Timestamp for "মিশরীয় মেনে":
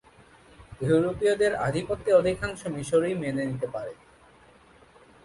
2.67-3.43